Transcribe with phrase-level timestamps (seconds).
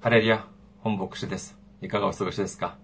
[0.00, 0.46] ハレリア、
[0.78, 1.58] 本牧師です。
[1.82, 2.76] いかがお過ごしですか？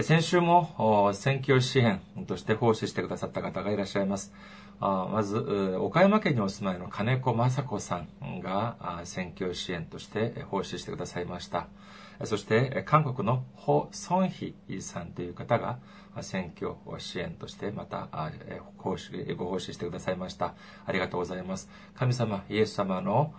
[0.00, 4.32] 先週も選挙支援として奉仕してくださった方がいらっしゃいます。
[4.80, 5.36] まず、
[5.78, 11.68] 岡山県にお住まいの金子雅子さんが選挙支援として奉仕してくださいました。
[12.24, 15.78] そして、韓国のホ・ソンヒさんという方が
[16.22, 18.08] 選挙支援としてまた
[18.82, 18.94] ご
[19.44, 20.54] 奉仕してくださいました。
[20.86, 21.68] ありがとうございます。
[21.94, 23.34] 神様、イエス様の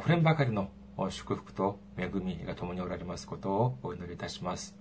[0.00, 0.68] 溢れんばかりの
[1.10, 4.74] 祝福と恵みが共におられますことをお祈りいたします。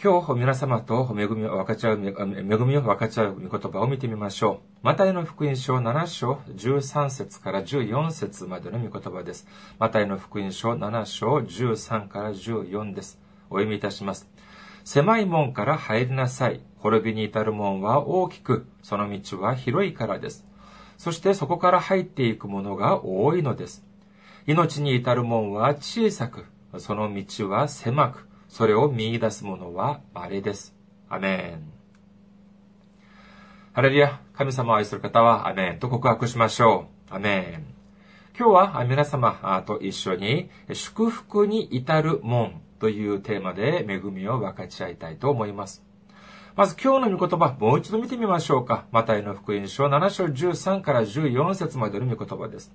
[0.00, 2.12] 今日皆様と恵みを分かち合う、恵
[2.44, 4.78] みを分かち合う御言葉を見てみましょう。
[4.82, 9.48] マタイの福音書7章13節から14節までの御言葉です。
[9.80, 13.18] マタイの福音書7章13から14です。
[13.50, 14.28] お読みいたします。
[14.84, 16.60] 狭い門から入りなさい。
[16.78, 20.46] 滅びに至る門は大きく、その道は広いからです。
[20.96, 23.84] そしてそこから入っていくものが多いのです。
[24.48, 26.46] 命に至る門は小さく、
[26.78, 30.74] その道は狭く、それを見出す者は稀です。
[31.10, 31.70] アメン。
[33.74, 37.14] ハレリア、神様を愛する方はアメンと告白しましょう。
[37.14, 37.74] アメン。
[38.38, 45.84] 今日は皆様と一緒に祝福に至る門というテーマで恵みを分かち合いたいと思います。
[46.56, 48.86] まず今日の御言葉、もう一度見てみましょうか。
[48.92, 52.72] マタイの福音書7章13から14節までの御言葉です。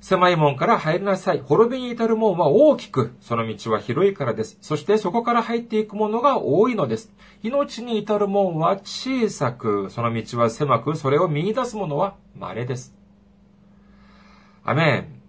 [0.00, 1.40] 狭い門から入りなさい。
[1.40, 4.56] 滅びに至る門は大きく、その道は広いからです。
[4.62, 7.12] そしてそこから入っていくものが多いのです。
[7.42, 12.94] 命に至る門は小さく、その道は狭く、それを見出すものは稀です。
[14.64, 15.20] アメン。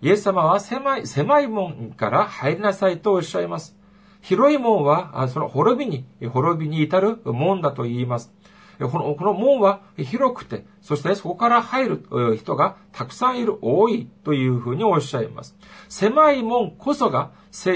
[0.00, 3.76] イエス様は狭い、狭い門から入りなさいとおっしゃいます。
[4.22, 8.32] 広い門は、その滅びに、滅びに至る門だと言います。
[8.78, 15.56] この、この門は広くて、そしてそこから入る人がたくさんいる、多いというふうにおっしゃいます。
[15.88, 17.30] 狭い門こそが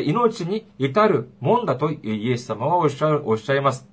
[0.04, 3.86] 命に至る門だとイエス様はおっしゃおっしゃいます。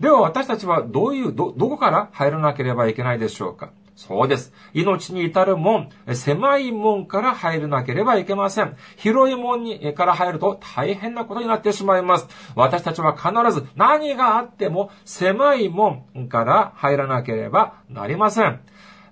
[0.00, 4.52] では私たちはどういう、ど、どこから入らなければいけないでしょうかそうです。
[4.74, 8.76] 命に至る門、狭い門から入らなければいけません。
[8.96, 12.28] 広い門にから入ると大変なことになってしまいます。
[12.54, 18.60] 私たちは必ず何があっても狭い門から入らなければなりません。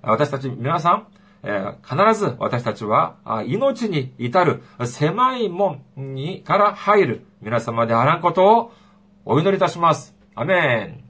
[0.03, 1.07] 私たち皆さん、
[1.43, 8.73] え、必ず私たちは命に至る狭い門にから入る皆様であらんことを
[9.25, 10.15] お祈りいたします。
[10.37, 11.06] アメン。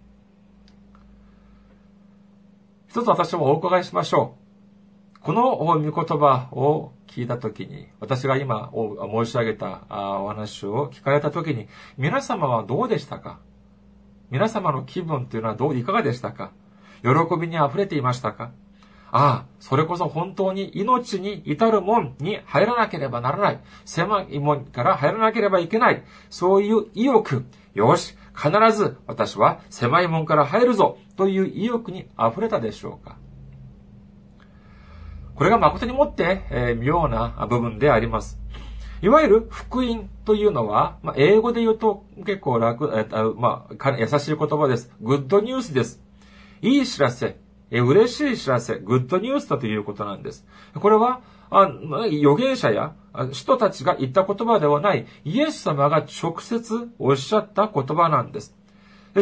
[2.97, 4.39] 一つ私もお伺いしましょ
[5.17, 5.21] う。
[5.21, 11.69] この御言葉を聞いたときに、私が今申し上げたお話を聞かれたときに、
[11.99, 13.39] 皆様はどうでしたか？
[14.31, 16.53] 皆様の気分というのはどう、いかがでしたか？
[17.03, 18.53] 喜びに溢れていましたか？
[19.13, 23.61] ああ、それこそ本当に命に至る門に入らなければならない。
[23.85, 26.03] 狭い門から入らなければいけない。
[26.31, 27.45] そういう意欲。
[27.75, 33.17] よし、必ず私は狭い門から入るぞという意欲に溢れたでしょうか
[35.35, 38.39] これが誠にもって、えー、妙な部分であります。
[39.03, 44.91] いわゆる福音というのは、まあ、英語で言うと結構楽、えー、まあ、優しい言葉です。
[45.01, 46.01] グッドニュースです。
[46.63, 47.37] いい知らせ、
[47.71, 50.47] え嬉しい知らせ、グッドニュースだということなんです。
[50.75, 51.21] これは、
[51.51, 52.95] あ預言者や
[53.33, 58.55] 人たちが言った言葉ではないイエス様が直接おっしゃった言葉なんです。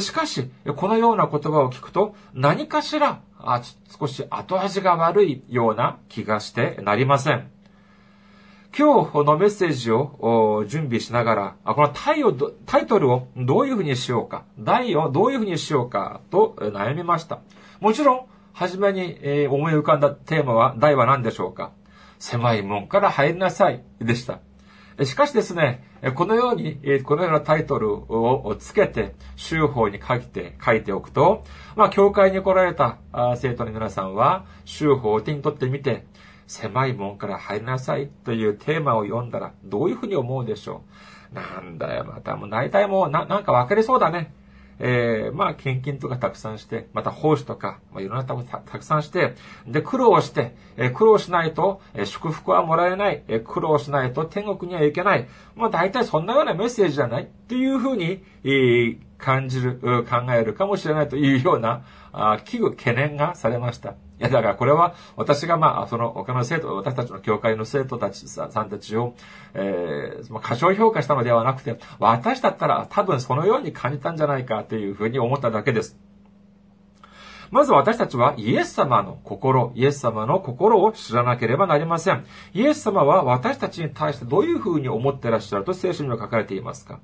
[0.00, 3.20] しかし、このような言葉を聞くと何かしら
[3.98, 7.50] 少し後味が悪いような気がしてなりません。
[8.76, 17.38] 今日のメッセージを準備しながら、このタイをタイトルをどういうふうにしようか、題をどういうふうにしようかと悩みました。
[17.78, 21.70] もちろん、初めに思い浮かんだテーマは、題は何でしょうか
[22.24, 24.40] 狭い門から入りなさいでした。
[25.04, 31.44] しかしですね、このように、このようなタイトルをつけて、修法に書いて、書いておくと、
[31.76, 32.96] まあ、教会に来られた
[33.36, 36.06] 生徒の皆さんは、修法を手に取ってみて、
[36.46, 40.82] 狭い門から入りなさいというテーマを読んだら、どういうふうに思うでしょ
[41.30, 44.32] うなんだよ、またもう大体もうな、なんか分かりそうだね。
[44.78, 49.34] えー、まあ、献金とかたくさんして、また奉仕とか、まあ、いろんなことたたくさんして、
[49.66, 55.28] で、苦労して、えー、苦労しないと、えー、祝福はもらえない、えー、苦労しないと天国には行けない。
[55.54, 57.24] まあ、大体そんなようなメッセージじゃない？
[57.24, 63.94] っていうふうに、えー、感じる、考えるかもしれないというような、あ危惧、懸念がされました。
[64.21, 69.15] いや、だからこれは私がまあ、その他の生徒、私たちの教会の生徒たちさんたちを、
[69.55, 75.99] えー、過小評価したのではなくて、私だったら多分そのように感じたんじゃないかというふうに思っただけです。
[77.51, 82.25] まず私たちはイエス様の心、イエス様の心を知らなければなりません。
[82.53, 87.01] イエス様は私たちに対してどういうふうに思ってらっしゃると聖書には書かれていますか？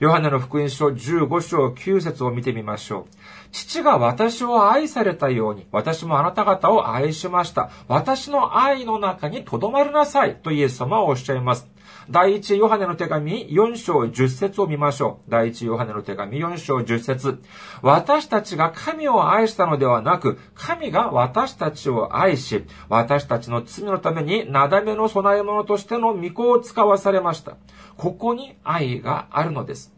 [0.00, 3.14] ヨハネの福音書15章9節を見てみましょう。
[3.50, 7.70] 父が私を愛されたように、私もあなた方を愛しました。
[7.88, 10.36] 私の愛の中に留まりなさい。
[10.36, 11.66] とイエス様はおっしゃいます。
[12.10, 15.30] 第一ヨハネの手紙4章10節を見ましょう。
[15.30, 17.42] 第一ヨハネの手紙4章10節
[17.82, 27.58] 私たちが神を愛したのではなく、神が私たちを愛し、私たちの罪のためになだめの供え物としての御子を使わされました。
[27.98, 29.92] ここに愛があるのです。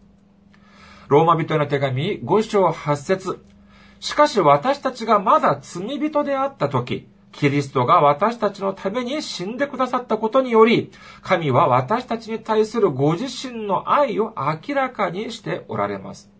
[1.06, 3.44] ローマ人への手紙5章8節
[4.00, 10.90] しかし私たちがまだ罪人であった時、キリストが私たちのために死んでくださったことにより、
[11.22, 16.30] 神は私たちに対するご自身の愛を明らかにしておられます。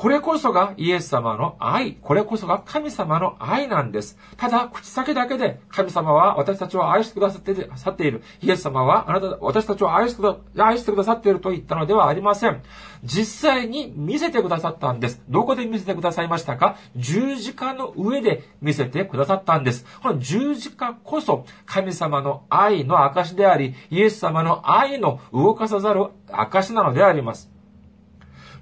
[0.00, 1.96] これこそがイエス様の愛。
[2.00, 4.16] これこそが神様の愛なんです。
[4.38, 8.22] ただ、口先だけで神様は私たちを愛してくださって去っている。
[8.40, 10.22] イエス様はあなた、私たちを愛して
[10.56, 12.62] 愛してくださっていると言ったのではありません。
[13.04, 15.22] 実際に見せてくださったんです。
[15.28, 16.76] どこで見せてくださいましたか？
[16.96, 19.84] 十字架の上で見せてくださったんです。
[20.02, 27.50] この十字架こそ神様の愛の証であり、イエス様の愛の動かさざる証なのであります。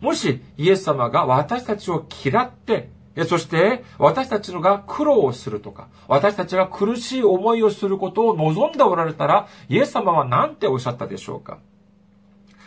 [0.00, 2.90] もしイエス様が私たちを嫌って、
[3.26, 11.58] そして私たちのが苦労をするとか、私たちが苦しい思いをすることを望んでおられたら、イエス様は何ておっしゃったでしょうか？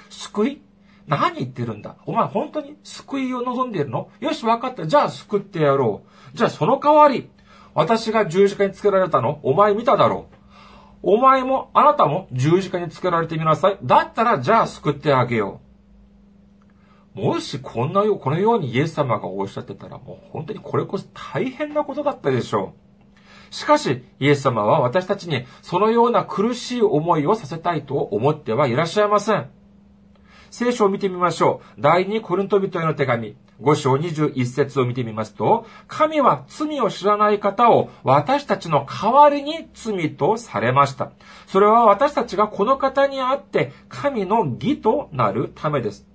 [0.09, 0.61] 救い？
[1.07, 1.95] 何言ってるんだ？
[2.05, 4.09] お前本当に救いを望んでいるの？
[4.19, 4.85] よし、分かった。
[4.85, 6.37] じゃあ救ってやろう。
[6.37, 7.29] じゃあその代わり、
[7.73, 9.39] 私が十字架につけられたの？
[9.43, 10.35] お前見ただろう。
[11.03, 13.77] お前も、あなたも十字架につけられてみなさい。
[13.81, 15.70] だったら、じゃあ救ってあげよう。
[17.13, 22.73] もしこんなよう、このようにイエス様がおっしゃってたら、もう本当にこれこそ大変なことだったでしょ
[23.51, 23.53] う。
[23.53, 29.49] しかし、イエス様は私たちにそのような苦しい思いをさせたいと思ってはいらっしゃいません。
[30.51, 31.81] 聖書を見てみましょう。
[31.81, 41.11] 第二コリント人への手紙、5章21節を見てみますと、神は罪を知らない方を私たちの代わりに罪とされました。
[41.47, 46.10] それは私たちがこの方にあって神の義となるためです。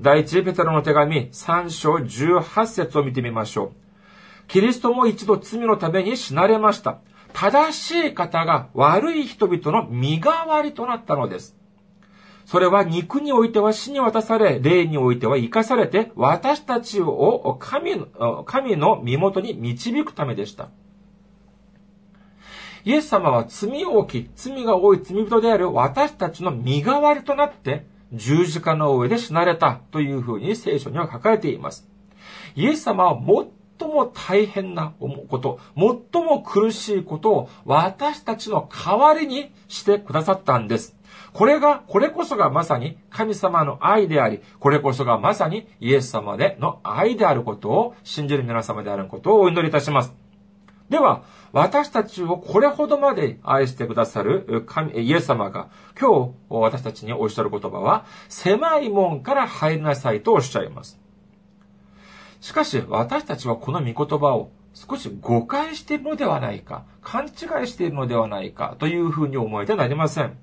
[0.00, 4.46] 第一ペテロの手紙3章18節を見てみましょう。
[4.46, 6.98] キリストも一度罪のために死なれました。
[7.32, 11.56] 正しい方が悪い人々の身代わりとなったのです。
[12.46, 20.70] それは肉においては死に渡され、霊においては生かされて、私たちを神の神の身元に導くためでした。
[22.84, 31.88] イエス様は罪を置き、罪が多い罪人である私たちの身代わりとなって、十字架の上で死なれたというふうに聖書には書かれています。
[32.54, 33.20] イエス様は
[33.78, 34.92] 最も大変な
[35.28, 40.96] こと、最も苦しいことを私たちの代わりにしてくださったんです。
[41.32, 50.14] これが、これこそがまさに神様の愛であり、これこそがまさにイエス様での愛であることを信じる皆様であることをお祈りいたします。
[50.88, 51.22] では、
[51.52, 55.68] 私たちをこれほどまで愛してくださる神、イエス様が
[55.98, 61.00] 今日私たちにおっしゃる言葉は、狭い門から入りなさいとおっしゃいます。
[62.40, 67.32] しかし私たちはこの御言葉を少し誤解しているのではないか、勘違い
[67.66, 70.36] しているのではないかというふうに思えてなりません。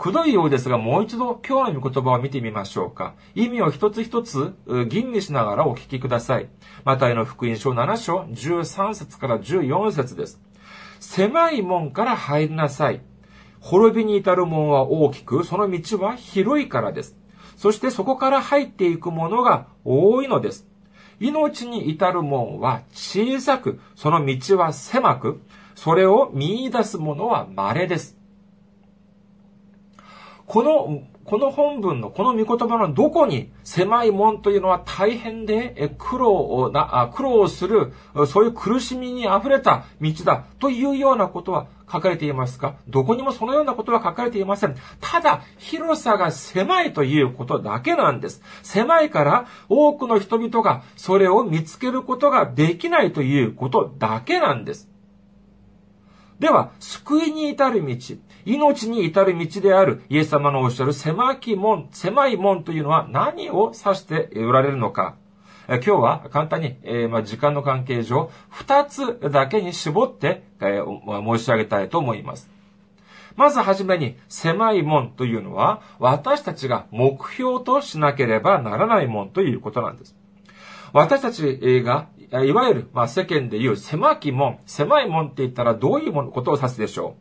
[0.00, 3.16] くどいようですが、もう一度今日の御言葉を見てみましょうか。
[3.34, 4.54] 意味を一つ一つ
[4.88, 6.48] 吟味しながらお聞きください。
[6.86, 10.40] マタイの福音書7章13節から14節です。
[11.00, 13.02] 狭い門から入りなさい。
[13.60, 17.14] 滅びに至る門は大きく、その道は広いからです。
[17.58, 20.66] そしてそこから入っていくものが多いのです。
[21.18, 25.42] 命に至る門は小さく、その道は狭く、
[25.74, 28.19] それを見出す者は稀です。
[30.50, 37.92] この、この本文の、この御言葉のどこに狭い門というのは大変で苦労をな、苦労をする、
[38.26, 42.74] そういう苦しみに溢れた道だというようなことは書かれていますか？
[42.88, 44.74] どこにもそのようなことは書かれていません。
[45.00, 48.42] ただ、広さが狭いということだけなんです。
[48.64, 54.89] 狭いから多くの人々がそれを見つけることができないということだけなんです。
[56.40, 57.96] では、救いに至る道、
[58.46, 65.16] 命に至る道であるイエス様のおっしゃる狭き門、狭い門というのは何を指しておられるのか。
[65.68, 72.50] 今日は簡単に、えー、まあ、時間の関係上、二つだけに絞って、えー、申し上げたいと思います。
[73.36, 80.16] まずはじめに、狭い門というのは、私たちが目標としなければならない門ということなんです。
[80.92, 87.16] 私たちが、いわゆる、まあ、世間で言う狭き門、狭い門って言ったらどういうことを指すでしょ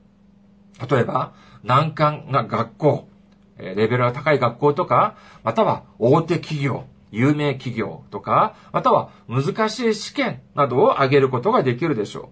[0.81, 3.09] う例えば、難関な学校、
[3.57, 12.31] レベルが高い学校とか、または大手企業、有名企業とか、または難しい試験などを挙げることができるでしょ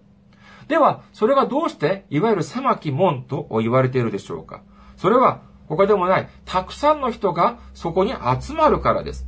[0.66, 0.70] う。
[0.70, 4.62] では、それがどうして、いわゆる狭き門と言われているでしょうか
[4.98, 9.28] それは、他でもない、たくさんの人がそこに集まるからです。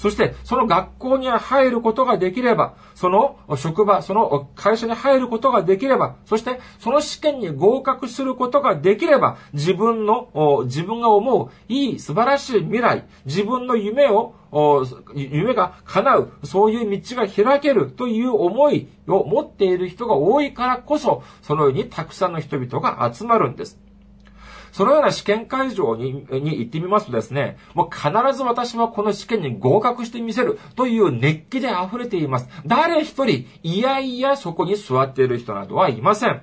[0.00, 14.32] そして、その学校に入ることができれば、その職場、その会社に入ることができれば、そして、その試験に合格することができれば、自分の、自分が思ういい素晴らしい未来、自分の夢を、
[15.14, 23.78] 夢が叶う、そういう道が開けるという思いを持っている人が多いからこそ、そのようにたくさんの人々が集まるんです。
[24.72, 32.48] そのような試験会場に行ってみますとですね、もう必ず私はこの試験に合格してみせるという熱気で溢れています。
[32.66, 36.42] 誰一人、いやいやそこに座っている人などはいません。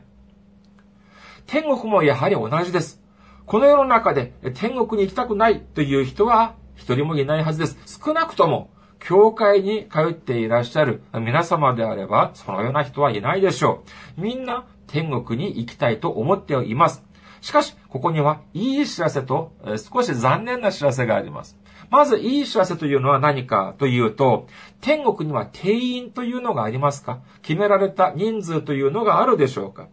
[1.46, 3.02] 天国もやはり同じです。
[3.46, 8.00] この世の中で天国に行きたくないという人は一人もいないはずです。
[8.04, 8.70] 少なくとも、
[9.00, 13.84] 教会に通っていらっしゃる皆様であれば、そのような人はいないでしょ
[14.18, 14.22] う。
[14.22, 17.04] みんな天国に行きたいと思っています。
[17.48, 19.54] しかし、ここにはいい知らせと、
[19.94, 21.58] 少し残念な知らせがあります。
[21.90, 24.48] まず、いい知らせというのは何かというと、
[24.82, 27.20] 天国には定員というのがありますか？
[27.44, 29.88] 決められた人数というのがあるでしょうか？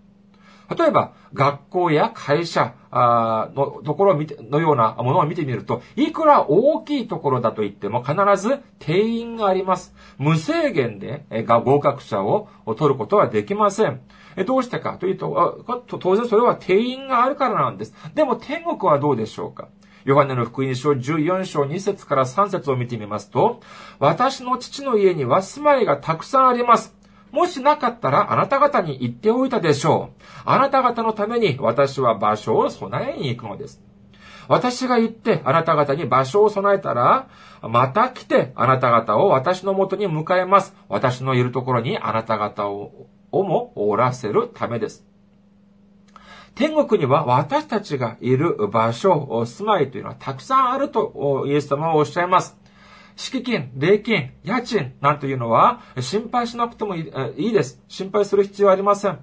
[0.76, 9.94] 例えば、学校や会社のところを見て、のようなものを見てみると、いくら大きいところだと言っても必ず定員があります。
[10.18, 14.00] 無制限で合格者を取ることはできません。
[14.46, 15.64] どうしてかというと、
[16.00, 17.94] 当然それは定員があるからなんです。
[18.14, 19.68] でも天国はどうでしょうか？
[20.04, 23.60] ヨハネの福音書14章2節から3節を見てみますと、
[23.98, 26.94] 私の父の家には住まいがたくさんあります。
[27.30, 30.22] もしなかったらあなた方に言っておいたでしょう。
[30.44, 33.82] あなた方のために私は場所を備えに行くのです。
[34.46, 37.28] 私が行ってあなた方に場所を備えたら、
[37.62, 40.76] また来てあなた方を私のもとに迎えます。
[40.90, 43.06] 私のいるところにあなた方を
[43.38, 45.04] をもおらせるためです。
[46.54, 52.56] 天国には私たちがいる場所、住まいというのはたくさんあるとイエス様はおっしゃいます。
[53.16, 57.80] 敷金、礼金、家賃なんていうのは心配しなくてもいいです。
[57.88, 59.18] 心配する必要はありません。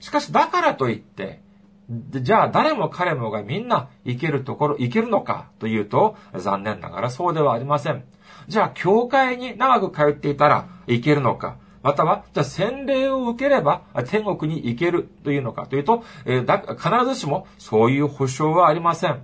[0.00, 1.42] しかしだからといって、
[1.88, 8.04] じゃあ誰も彼もがみんな行けるところ、行けるのかというと残念ながらそうではありません。
[8.48, 19.20] じゃあ教会に長く通っていたら行けるのかまたは、じゃあ洗礼を受ければ天国に行けるというのかというと、えー、だ必ずしもそういう保証はありません。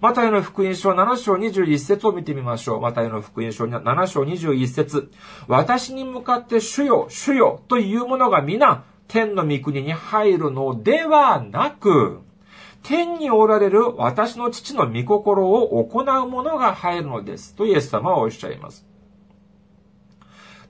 [0.00, 2.80] マタイの福音書7章21節を見てみましょう。
[2.80, 5.10] マタイの福音書7章21節
[5.46, 12.20] 私に向かって主よ、主よというものが皆、天の御国に入るのではなく、
[12.82, 17.54] 天におられる私の父の御心を行う者が入るのです。
[17.54, 18.89] とイエス様はおっしゃいます。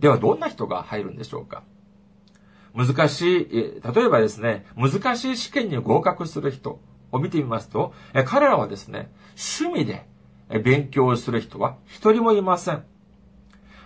[0.00, 1.62] ではどんな人が入るんでしょうか？
[2.74, 3.48] 難しい、
[3.94, 6.80] 例えばですね、難しい試験に合格する人
[7.12, 7.92] を見てみますと、
[8.26, 9.10] 彼らはですね、
[9.62, 10.06] 趣味で
[10.62, 12.84] 勉強する人は一人もいません。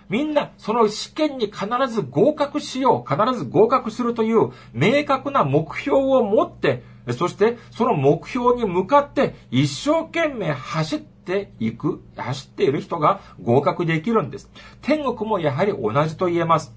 [0.07, 6.83] みんなその試験に必ず合格しよう、必ず合格するという明確な目標を持って、
[7.17, 14.51] そしてその目標に向かって一生懸命走ってっていく、走っている人が合格できるんです。
[14.83, 16.73] 天国もやはり同じと言えます。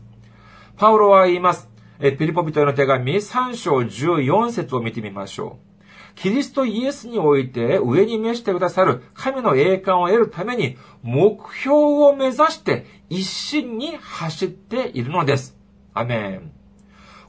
[0.79, 1.69] パウロは言います。
[2.01, 5.69] えピリポビトへの手紙3章14節を見てみましょう。
[6.15, 15.57] キリストイエスにおいて上に召してくださる神の栄冠を得るために目標を目指して一心に走っているのです。
[15.95, 16.58] アメン。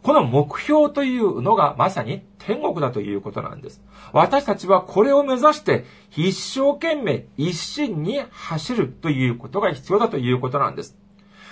[0.09, 3.79] この目標というのがまさに天国だということなんです。
[4.11, 10.97] 私たちはこれを目指して一生懸命一心に走るということが必要だということなんです。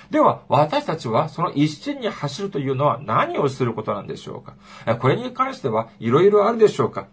[0.10, 4.56] では、私たちはその一心に走るというのは何をすることなんでしょうか？
[4.96, 7.10] これに関してはいろいろあるでしょうか？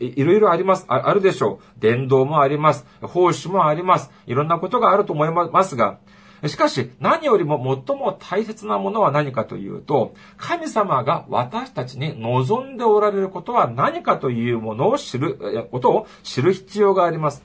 [0.00, 1.02] いろいろありますあ。
[1.04, 1.80] あるでしょう。
[1.80, 2.84] 伝道もあります。
[3.02, 4.10] 奉仕もあります。
[4.26, 6.00] いろんなことがあると思いますが、
[6.46, 17.42] しかし、何よりも最も大切なものは何かというと、神様が私たちに望んでおられることは何かというものを知る、ことを知る必要があります。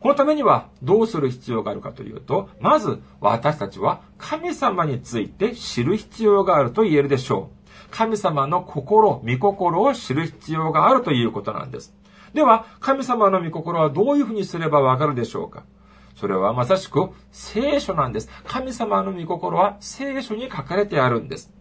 [0.00, 7.64] このためにはどうする必要があるかというと、まず私たちは神様について知る必要があると言えるでしょう。
[7.90, 11.94] 神様の心、御心を知る必要があるということなんです。
[12.34, 15.62] では、神様の御心はどういうふうにすればわかるでしょうか
[16.14, 18.28] それはまさしく聖書なんです。
[18.46, 21.52] 神様の御心は聖書に書かれてあるんです。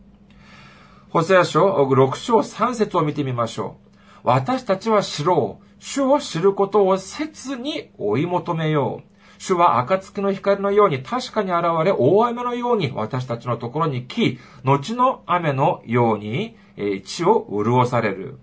[1.10, 3.90] ホセア書6章3節を見てみましょう。
[4.24, 5.66] 私たちは知ろう。
[5.80, 9.14] 主を知ることを切に追い求めよう。
[9.38, 16.56] 主は暁の光のように確かに現れ、大雨のように私たちのところに来、後の雨のように、
[17.04, 18.40] 地を潤される。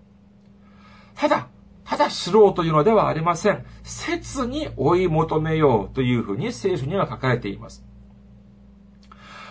[1.14, 1.48] ただ、
[1.90, 3.66] ただ知ろうというのではありません。
[3.82, 7.84] 切に追い求めようというふうに聖書には書かれています。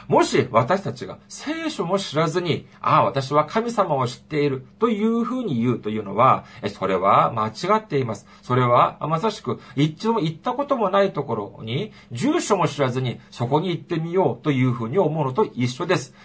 [0.09, 8.25] もし私たちが聖書も知らずに、ああ、私は神様を知っているというふうに言うというのは、それは間違っています。
[8.41, 16.15] それはまさしく一度も行ったこともないところに、住所も知らずにそこに行ってみようというふうに思うのと一緒です。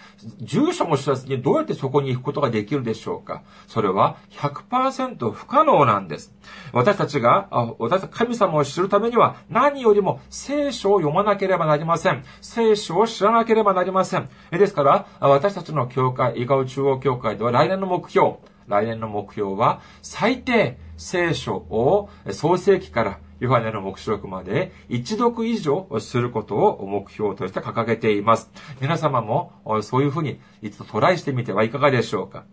[0.41, 6.33] 住所も知らずにどうやってそこに行くことができるでしょうかそれは100%不可能なんです。
[6.73, 12.23] 私たちが、私たち神様を知るためには何よりも聖書を読まなければなりません。
[12.41, 14.29] 聖書を知らなければなりません。
[14.51, 28.49] ですから、私たちの教会、伊賀中央教会では来年の目標、来年の目標は、最低聖書を創世記からヨハネの目視録まで一読以上することを目標として掲げています。
[28.79, 29.51] 皆様も
[29.81, 32.45] そういうふうに一度トライしてみてはいかがでしょうか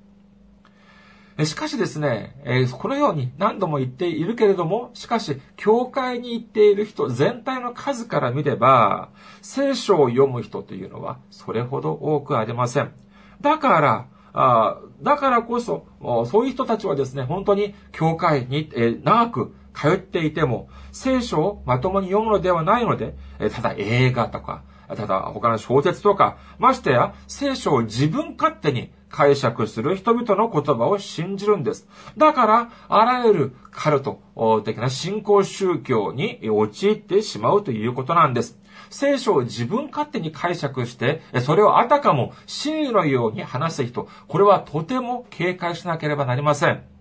[1.44, 2.36] しかしですね、
[2.72, 9.08] このように何度も言っているけれども、しかし、教会に行っている人全体の数から見れば、
[9.40, 12.92] 聖書を読む人というのはそれほど多くありません。
[13.40, 15.86] だから、あだからこそ、
[16.26, 23.14] そういう人たちはですね、本当に教会に、え長く通っていても、聖書をまともに読むのではないので、
[23.52, 24.62] ただ映画とか、
[24.96, 31.86] ただ他の小説とか、ましてや聖書を自分勝手に解釈する人々の言葉を信じるんです。
[32.16, 34.20] だから、あらゆるカルト
[34.64, 38.58] 的な信仰宗教に陥ってしまうということなんです。
[38.90, 46.91] 聖書を自分勝手に解釈して、それをあたかも真理のように話す人、これはとても警戒しなければなりません。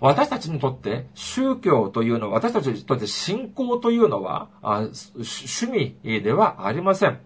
[0.00, 7.20] 私たちにとって宗教というのは、私たちにとって信仰というのは、趣味ではありません。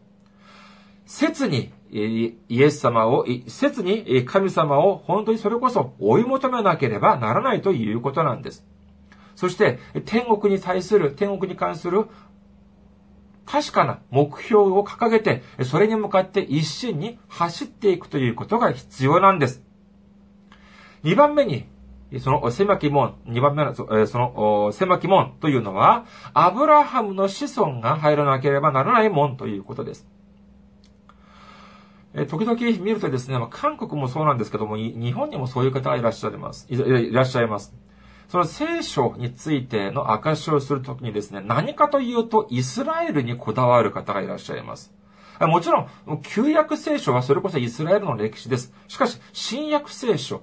[1.06, 8.64] 切にイエス様を、切に神様を本当にそれこそ追い求めなければならないということなんです。
[9.34, 12.06] そして、天国に対する、天国に関する
[13.46, 19.64] 確かな目標を掲げて、それに向かって一心に走っていくということが必要なんです。
[21.02, 21.66] 二番目に、
[22.18, 30.08] その狭き門、二番目の、その狭き門というのは、アブラハムの子孫が入らなければならない門ということです。
[32.28, 36.66] 時々見るとですね、韓国もそうなんですけども、日本にもそういう方がいらっしゃいます。
[36.68, 37.72] いらっしゃいます。
[38.28, 44.92] その聖書についての証をするときにですね、何かというとイスラエルにこだわる方がいらっしゃいます。
[45.40, 45.88] もちろん、
[46.22, 48.74] 旧約聖書はそれこそイスラエルの歴史です。
[48.88, 50.42] しかし、新約聖書、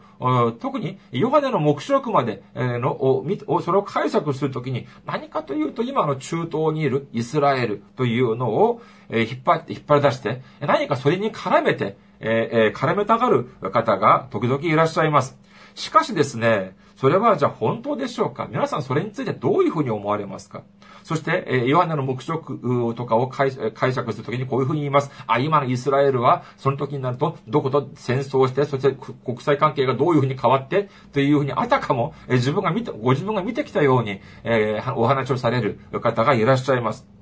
[0.59, 8.81] 特にヨハネの目視録までのをそれを解釈するときに、何かというと今の中東にいるイスラエルというのを
[9.11, 15.37] 引っ張って、引っ張り出して、何かそれに絡めて、絡めたがる方が時々いらっしゃいます。
[15.75, 18.47] しかしですね、それはじゃあ本当でしょうか？
[18.49, 20.63] 皆さんそれについてどういうふうに思われますか？
[21.07, 25.09] そして、えヨハネの黙食とかを解釈するときにこういうふうに言います。
[25.25, 28.93] あ、今のイスラエルは、その時になると、どこと戦争して、そして
[29.23, 37.16] 国際関係がどういうふうに変わって、というふうに、あたかも、え自分が見て、ご自分が見てきたように、えー、お話をされる方がいらっしゃいます。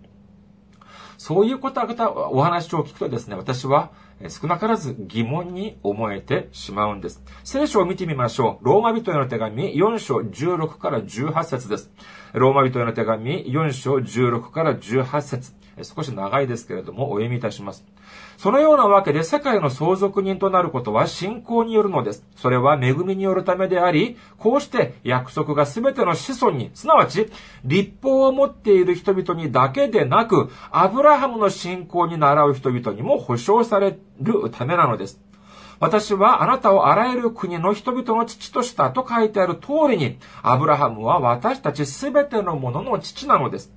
[1.27, 3.89] そういうことは、お話を聞くとですね、私は
[4.29, 7.23] 少なからず疑問に思えてしまうんです。
[7.43, 8.65] 聖書を見てみましょう。
[8.65, 11.89] ローマ人への手紙4章16から18節です。
[12.33, 17.85] ローマ人への手紙4章16から18節少し長いですけれども、お読みいたします。
[18.37, 22.25] そのようなわけで世界の相続人となることは信仰によるのです。
[22.35, 27.29] それは恵みによるためであり、こうして約束が全ての子孫に、すなわち
[27.63, 35.19] 立法を持っている人々にだけでなく、アブラハムの信仰に倣う人々にも保証されるためなのです。
[35.79, 43.73] 私はあなたをあらゆる国の人々の父としたと書いてある通りに、アブラハムは私たちすべてのものの父なのです。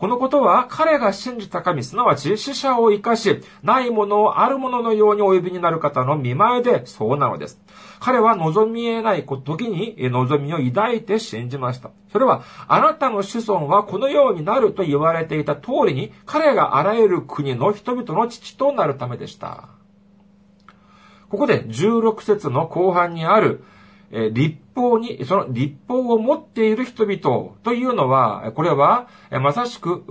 [0.00, 7.60] このことは彼が信じた神、すなわち死者を生かし、ないものをあるもののようにお呼びになる方の見前でそうなのです。
[8.00, 11.90] 彼は望み得ない時に望みを抱いて信じました。
[12.10, 19.68] それは、あなたの子孫はこのようになると言われていた通りに、彼があらゆる国の人々の父となるためでした。
[21.28, 23.64] ここで16節の後半にある、
[24.12, 29.08] え立法に、その立法を持っている人々というのは、これは、
[29.40, 30.04] まさしく、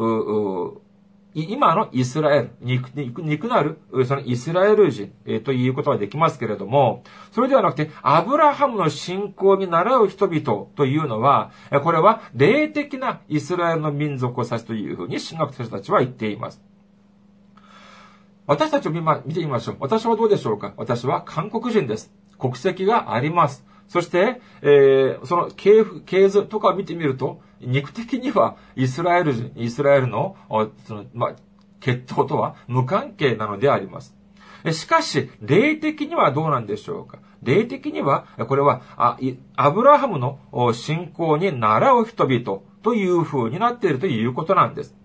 [1.36, 11.52] 今のイスラエル、肉肉肉なる、そのイスラエル人、えということはできますけれども、それではなくて、アブラハムの信仰に習う人々というのは、
[11.84, 16.62] これは霊的なイスラエルの民族を指すというふうに神学者たちは言っています。
[18.48, 19.78] 私たちを見,、ま見てみましょう。
[19.80, 20.74] 私はどうでしょうか？
[20.78, 22.12] 私は韓国人です。
[22.40, 23.64] 国籍があります。
[23.89, 30.38] そして、えー、その系系図とかを見てみると、肉的にはイスラエル人、イスラエルの、
[30.88, 31.36] その、まあ、
[31.82, 34.15] 血統とは無関係なのであります。
[34.71, 37.19] しかし、霊的にはどうなんでしょうか？
[37.41, 38.82] 霊的には、これは、
[39.56, 40.39] アブラハムの
[40.73, 44.95] 信仰に習う人々という風になっているということなんです。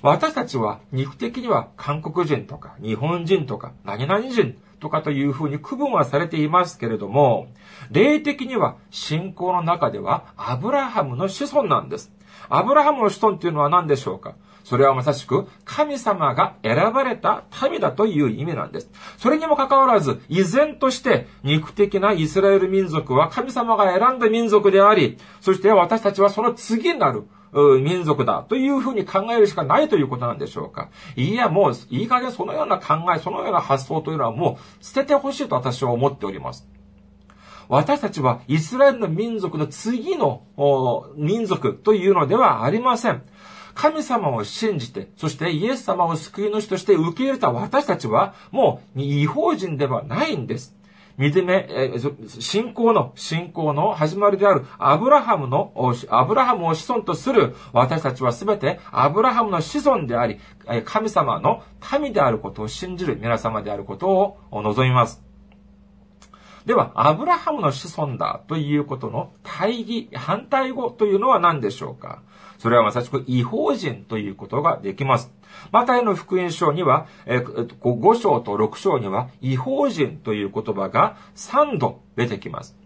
[0.00, 7.46] 私たちは肉的には韓国人とか日本人とか何々人とかというふうに区分はされていますけれども、
[7.92, 12.12] 霊的には信仰の中ではアブラハムの子孫なんです。
[12.48, 14.34] アブラハムの子孫というのは何でしょうか？
[14.64, 18.90] それはまさしく神様が選ばれた民だという意味なんです。
[19.18, 30.88] それにもかかわらず、依然として肉的なイスラエル民族は神様が選んだ民族であり、そして私たちはその次なる民族だというふうに考えるしかないということなんでしょうか。
[31.16, 36.66] いや、もう、いい加減そのような考え、そのような発想というのはもう捨ててほしいと私は思っております。
[37.68, 40.42] 私たちはイスラエルの民族の次の
[41.16, 43.22] 民族というのではありません。
[43.74, 50.76] 神様を信じて、そしてイエス様を救い主として受け入れた私たちは、もう違法人ではないんです。
[51.18, 51.94] 見てめ、え
[52.26, 55.72] 信仰の、信仰の始まりであるアブラハムの、
[56.08, 60.38] アブラハムを子孫とする私たちはすべてアブラハムの子孫であり、
[60.84, 61.62] 神様の
[62.00, 64.08] 民であることを信じる皆様であること
[64.50, 65.31] を望みます。
[66.66, 72.22] では、アブラハムの子孫だということの対義、反対語というのは何でしょうか？
[72.58, 75.32] それはまさしく違法人ということができます。
[75.72, 82.76] マタイの福音書には、5章と6章には、違法人という言葉が3度出てきます。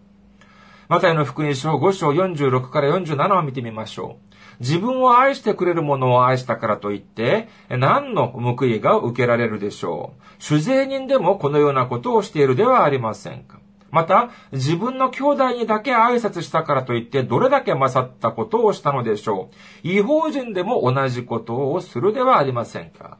[0.87, 4.61] マタイの福音書5章46から47を見てみましょう。
[4.61, 10.23] 自分を愛してくれる者を愛したからといって、何の報いが受けられるでしょう？
[10.39, 13.59] 主税人でもこのようなことをしているではありませんか？
[13.91, 19.49] また、自分の兄弟にだけ挨拶したからといって、どれだけ勝ったことをしたのでしょ
[19.83, 19.87] う。
[19.87, 23.17] 違法人でも同じことをするではありませんか。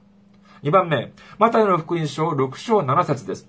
[0.63, 3.47] 2番目、マタイの福音書6章7節です。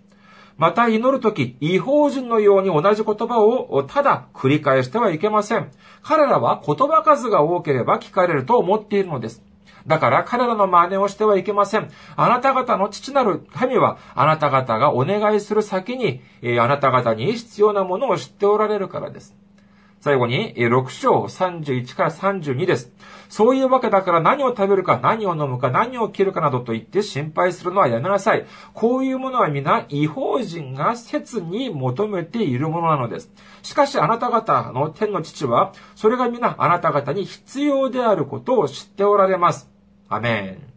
[0.58, 5.70] また祈るとき、違法人のように同じ言葉をただ繰り返してはいけません。
[6.02, 9.47] 彼らは言葉数が多ければ聞かれると思っているのです。
[9.88, 11.90] だから彼らの真似をしてはいけません。
[12.14, 19.34] あなた方の父なる神は、あなた方がお願いする先に、えあなた方に必要なものを知っておられるからです。
[20.00, 22.92] 最後に、6章31から32です。
[23.30, 28.46] そういうわけだから何を食べるか、何を飲むか、何を着るかなどと言って心配するのはやめなさい。
[28.74, 33.30] こういうものは皆違法人が切に求めているものなのです。
[33.62, 39.77] しかしあなた方の天の父は、それが皆あなた方に必要であることを知っておられます。
[40.08, 40.68] アメン。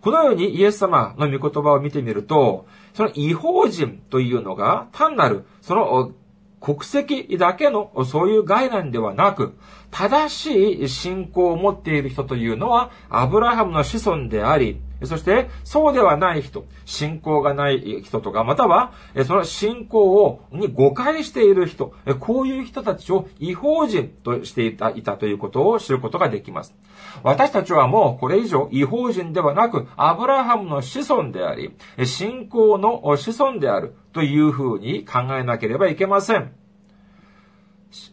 [0.00, 6.12] このようにイエス様の御言葉を見てみると、その違法人というのが単なる、その
[6.60, 9.56] 国籍だけのそういう概念ではなく、
[9.90, 18.92] 正しい信仰を持っている人というのは、アブラハムの子孫であり、そして、そうではない人、信仰がない人とか、または、
[19.26, 26.74] その信仰を、に誤解している人、こういう人たちを違法人としていたいたということを知ることができます。
[27.22, 36.52] 私たちはもうこれ以上違法人ではなく、アブラハムの子孫であり、信仰の子孫であるというふうに考えなければいけません。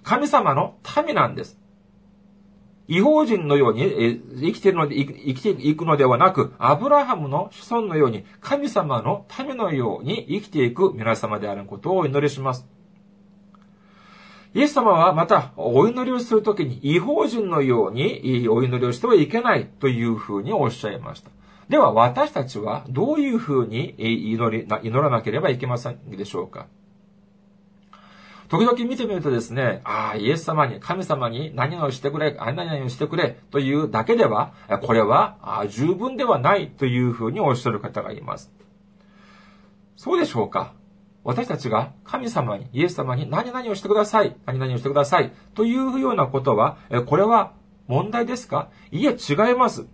[0.03, 1.59] 神様の民なんです。
[2.87, 12.65] 違法人のように生きているので、生きていくのではなく、アブラハムの子孫のように、神様の民のように生きていく皆様であることをお祈りします。
[14.53, 21.29] イエス様はまた、お祈りをするときに、違法人のようにお祈りをしてはいけないというふうにおっしゃいました。
[21.67, 26.67] では、私たちはどういうふうに祈り、祈らなければいけませんでしょうか
[28.49, 38.51] 時々見てみるとですね、ああ、イエス様に、神様に何々をしてくれ、何々をしてくれというだけでは、これは十分ではないというふうにおっしゃる方がいます。
[39.97, 40.73] そうでしょうか
[41.23, 47.51] 私たちが神様に、イエス様に何々をしてください、何々をしてくださいというようなことは、これは
[47.87, 48.69] 問題ですか？
[48.91, 49.87] いえ、違います。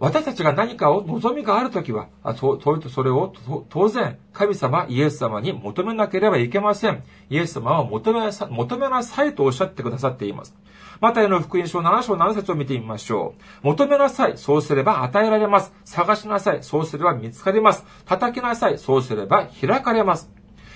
[0.00, 3.34] 私たちが何かを望みがあるときは、そそれを
[3.68, 7.02] 当然、神様、イエス様に求めなければいけません。
[7.30, 10.54] イエス様は求めなさ求めなさいとおっしゃってくださっています。
[11.00, 13.66] マタイの福音書7章7節を見てみましょう。
[13.66, 15.72] 求めなさい、そうすれば与えられます。
[15.84, 17.84] 探しなさい、そうすれば見つかります。
[18.04, 20.30] 叩きなさい、そうすれば開かれます。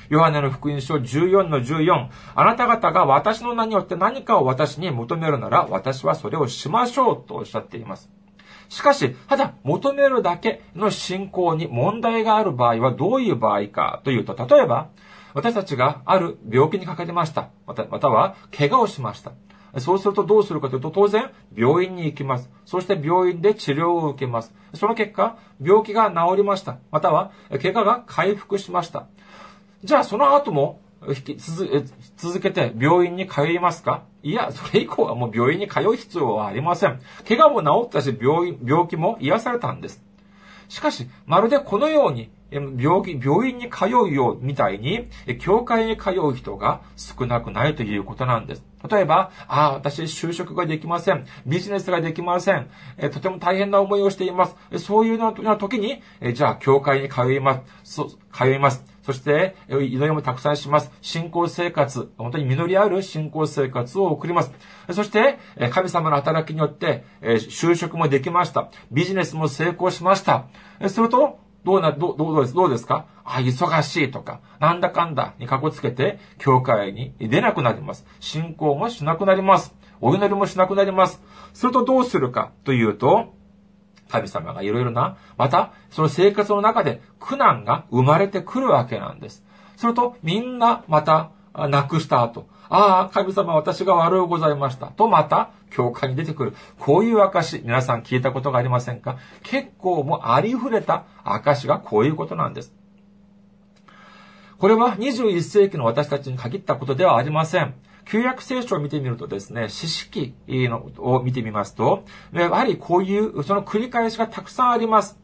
[0.08, 8.10] ヨハネの福音書14の14、あなた方が私の名によって何かを私に求めるなら、私はそれをしましょうとおっしゃっています。
[8.72, 14.88] しかし、ただ求めるだけの信仰に問題がある場合はどういう場合かというと、例えば、
[15.34, 17.50] 私たちがある病気にかかりました。
[17.66, 19.32] また、または、怪我をしました。
[19.78, 22.50] そうするとどうするかというと、当然、病院に行きます。
[22.64, 24.54] そして病院で治療を受けます。
[24.72, 26.78] その結果、病気が治りました。
[26.90, 27.30] または、
[27.60, 29.06] 怪我が回復しました。
[29.84, 34.04] じゃあ、その後も、引き続けて病院に通いますか？
[34.22, 37.00] いや、それ以降はもう病院に通う必要はありません。
[37.26, 40.02] 怪我も治ったし、病院、病気も癒されたんです。
[40.68, 45.08] しかし、まるでこのように、病気、病院に通うようみたいに、
[45.40, 48.64] 教会に通う人が少なくないということなんです。
[48.90, 51.26] 例えば、ああ、私、就職ができません。
[51.46, 52.68] ビジネスができません。
[52.98, 54.56] えとても大変な思いをしています。
[54.78, 57.94] そういうような時に、えじゃあ、教会に通います。
[57.94, 58.84] そ通います。
[59.02, 60.90] そして、祈りもたくさんします。
[61.00, 64.52] 信仰生活、本当に実りある信仰生活を送ります。
[64.92, 65.38] そして、
[65.70, 68.70] 神様の働きによって、就職もできました。
[68.90, 70.46] ビジネスも成功しました。
[70.88, 73.06] すると、どうな、どう、どうです、どうですか？
[73.24, 78.04] あ、忙しいとか、なんだかんだにかこつけて、教会に出なくなります。
[78.20, 79.74] 信仰もしなくなります。
[80.00, 81.22] お祈りもしなくなります。
[81.54, 83.34] するとどうするかというと、
[84.08, 89.44] 神様がいろいろな、また、その生活の中で苦難が生まれてくるわけなんです。
[89.76, 94.88] すると、みんな、また、亡くした後、ああ、神様私が悪うございました。
[94.88, 96.54] とまた、教会に出てくる。
[96.78, 99.18] こういう証、皆さん聞いたことがありませんか？
[99.42, 102.72] 結構もうありふれた証がこういうことなんです。
[104.58, 107.74] これは21世紀の私たちに限ったことではありません。
[108.04, 110.34] 旧約聖書を見てみるとですね、四式
[110.98, 115.18] を見てみますと、やはりこういう、その繰り返しがたくさんあります。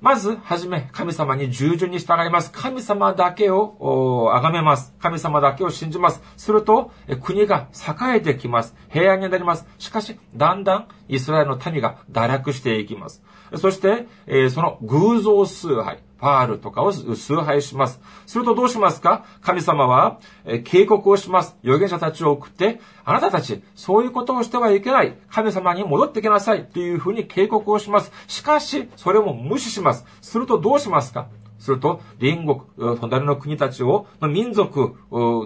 [0.00, 2.52] まず、はじめ、神様に従順に従います。
[2.52, 4.94] 神様だけを崇めます。
[5.00, 6.22] 神様だけを信じます。
[6.36, 8.76] すると、国が栄えてきます。
[8.90, 9.66] 平安になります。
[9.78, 13.24] しかし、だんだん、イスラエルの民が堕落していきます。
[13.56, 14.06] そして、
[14.50, 15.98] その偶像崇拝。
[16.18, 18.00] パールとかを崇拝します。
[18.26, 19.24] するとどうしますか？
[19.40, 21.56] 神様は、え警告をします。
[21.62, 25.16] 預言者たちを送って、あなたたち、そういうことをしてはいけない。
[25.30, 26.66] 神様に戻ってきなさい。
[26.66, 28.12] というふうに警告をします。
[28.26, 30.04] しかし、それも無視します。
[30.20, 31.28] するとどうしますか？
[31.58, 34.94] すると、隣国、隣の国たちを、の民族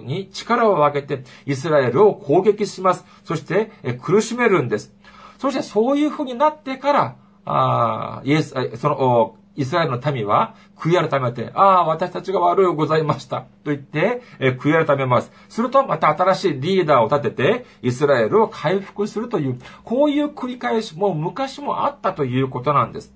[0.03, 3.03] に力を分けて、イスラエルを攻撃します。
[3.23, 4.93] そして、苦しめるんです。
[5.39, 13.41] そして、そういうふうになってから、あイエス、その、イスラエルの民は悔い改めて、ああ、私たちが悪いございました。
[13.63, 15.31] と言って、えー、悔い改めます。
[15.49, 23.13] すると、また新しいリーダーを立てて、イスラエルを回復するという、こういう繰り返しも昔もあったということなんです。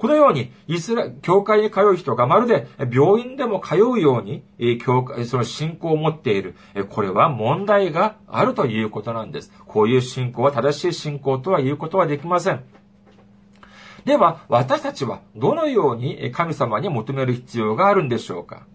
[0.00, 4.42] このように、イスラ、教会に通う人がまるで病院でも通うように、
[4.78, 6.54] 教会、その信仰を持っている。
[6.88, 9.52] これは問題があるということなんです。
[9.66, 12.64] こういう信仰は正しい信仰とは言うことはできません。
[14.04, 18.66] では、私たちはどのように神様に求める必要があるんでしょうか？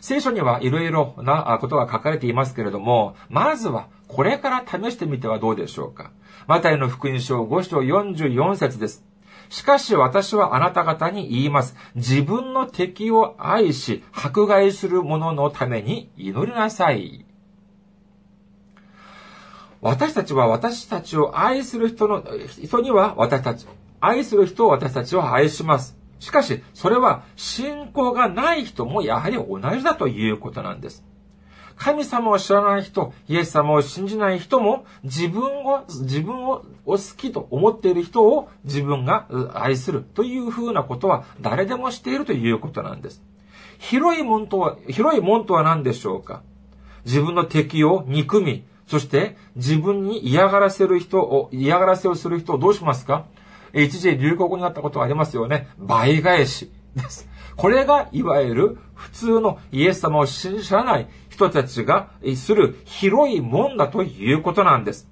[0.00, 6.10] 聖書にはいろいろなことが書かれていますけれども、まずはこれから試してみてはどうでしょうか？
[6.46, 9.04] マタイの福音書5章44節です。
[9.50, 11.76] しかし私はあなた方に言います。
[11.96, 17.26] 自分の敵を愛し、迫害する者のために祈りなさい。
[19.80, 22.22] 私たちは私たちを愛する人の、
[22.60, 23.66] 人には私たち、
[24.00, 25.96] 愛する人を私たちは愛します。
[26.18, 31.04] しかし、それは信仰がない人もやはり同じだということなんです。
[31.76, 43.22] 神様を知らない人、イエス様を信じない人も、自分を、自分を好きと思っている人を自分が愛するというふうなことは誰でもしているということなんです。
[43.78, 46.42] 広い門とは、広い門とは何でしょうか？
[47.06, 53.24] 自分の敵を憎み、そして自分に嫌がらせる人を、嫌がらせをする人をどうしますか？
[53.74, 55.68] 一時流行語になったことがありますよね。
[55.78, 57.28] 倍返しです。
[57.56, 65.08] これがいわゆる普通のイエス様を信じらない人たちがする広いもんだということなんです。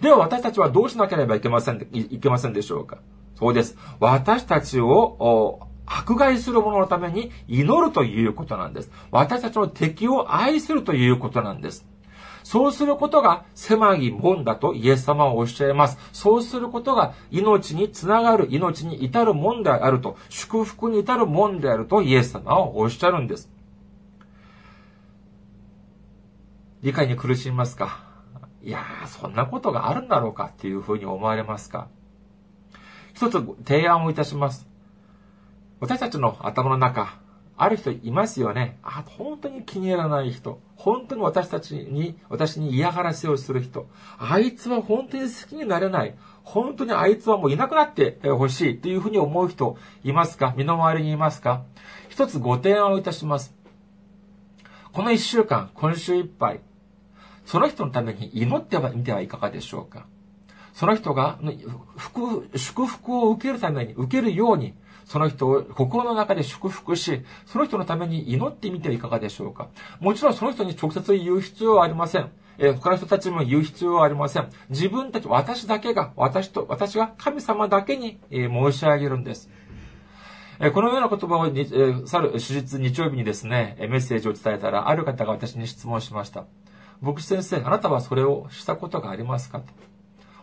[0.00, 2.98] では私たちはどうしなければいけませんいけませんでしょうか？
[3.34, 3.76] そうです。
[4.00, 8.90] 私たちを迫害する者のために祈るということなんです。
[9.10, 11.86] 私たちの敵を愛するということなんです。
[12.48, 15.98] そうすることが狭いもんだとイエス様はおっしゃいます。
[16.14, 23.50] そうすることが命につながる、命に至るもんであると、祝福に至るもんであるとイエス様はおっしゃるんです。
[26.80, 28.06] 理解に苦しみますか？
[28.62, 31.88] いやー、そんなことがあるんだろうかっていうふうに思われますか？
[33.12, 34.66] 一つ提案をいたします。
[35.80, 37.18] 私たちの頭の中、
[37.60, 38.78] ある人いますよね。
[38.82, 40.60] あ、本当に気に入らない人。
[40.76, 43.88] 本当に私たちに、私に嫌がらせをする人。
[44.16, 46.14] あいつは本当に好きになれない。
[46.44, 50.54] 本当にあいつはもういなくなってほしいというふうに思う人いますか？
[50.56, 51.64] 身の回りにいますか？
[52.08, 53.54] 一つご提案をいたします。
[54.92, 56.60] この一週間、今週いっぱい、
[57.44, 60.06] その人のために祈ってみてはいかがでしょうか？
[60.72, 61.40] その人が
[62.54, 64.74] 祝福を受けるために、受けるように、
[65.08, 69.68] その人を心の中で祝福し、その人のために祈ってみてはいかがでしょうか。
[70.00, 72.30] もちろんその人に直接言う必要はありません。
[72.58, 74.50] え他の人たちも言う必要はありません。
[74.68, 79.48] 自分たち、私だけが、私と、私が神様だけに、え申し上げるんです。
[80.60, 86.44] えこのような言葉を、え去る手術日曜日にですね、メッセージを伝えたら、ある方が私に質問しました。
[87.00, 89.60] 牧師先生、あなたはそれをしたことがありますか？
[89.60, 89.66] と。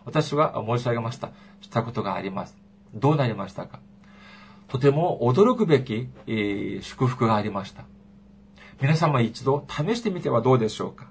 [0.06, 1.30] 私は申し上げました。
[1.60, 2.56] したことがあります。
[2.94, 3.78] どうなりましたか？
[4.68, 7.84] とても驚くべき、えー、祝福がありました。
[8.80, 11.10] 皆様一度試してみてはどうでしょうか？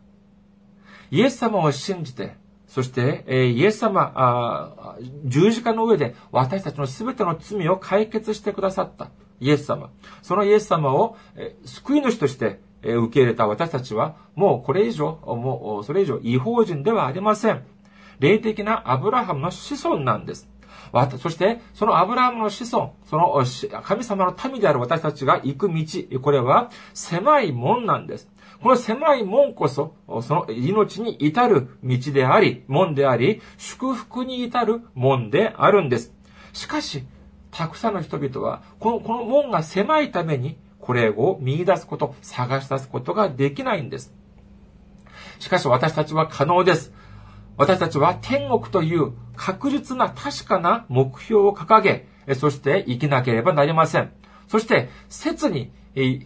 [1.12, 2.36] イエス様を信じて、
[2.68, 9.90] そして、えー、イエス様あ、十字架の上で私たちの全ての罪を解決してくださったイエス様。
[10.22, 17.64] そのイエス様を、えー、救い主としてえ受け入れた私たちは、もうこれ以上、もうそれ以上違法人ではありません。
[18.20, 20.48] 霊的なアブラハムの子孫なんです。
[21.18, 23.44] そして、そのアブラハムの子孫、その
[23.84, 28.30] 神様の民である私たちが行く道、これは狭い門なんです。
[28.64, 36.14] この狭い門こそ、その命に至る道であり、門であり、祝福に至る門であるんです。
[36.54, 37.04] しかし、
[37.52, 44.14] たくさんの人々は、この、この門が狭いために、これを見出すこと、探し出すことができないんです。
[45.40, 46.94] しかし私たちは可能です。
[47.58, 54.12] 私たちは天国という確実な確かな目標を掲げ、そして生きなければなりません。
[54.48, 55.72] そして、切に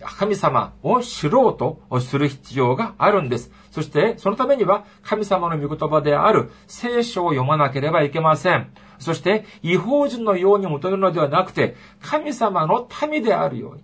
[0.01, 3.51] 神様を知ろうとする必要があるんです。
[3.71, 8.71] そして、そのためには神様の御言葉である聖書を読まなければいけません。
[8.97, 13.83] そして、違法人のように求めるのではなくて、神様の民であるように、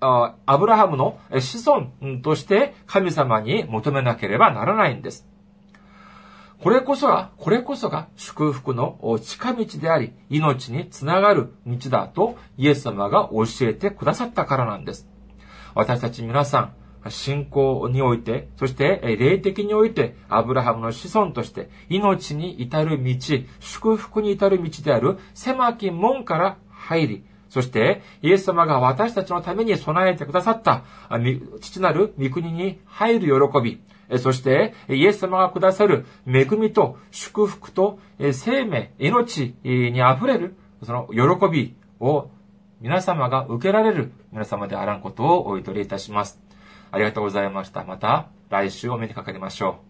[0.00, 5.26] アブラハムの子孫として神様に求めなければならないんです。
[6.62, 15.08] これこそが、これこそが祝福の近道であり、命につながる道だとイエス様が教えてくださったからなんです。
[15.74, 16.72] 私たち皆さ
[17.06, 23.14] ん、信仰において、そして霊的において、アブラハムの子孫として、命に至る道、
[23.60, 30.82] 祝福に至る道である狭き門から入り、そして、イエス様が私たちのために備えてくださった、
[31.60, 33.80] 父なる御国に入る喜び、
[34.16, 37.98] そして、イエス様がくださる恵みと祝福と
[38.32, 42.30] 生命、命に溢れる、その喜びを
[42.80, 46.40] 皆様が受けられる皆様であらんことをお祈りいたします。
[46.90, 47.84] ありがとうございました。
[47.84, 49.87] また来週お目にかかりましょう。